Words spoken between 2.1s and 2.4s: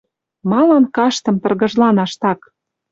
так?..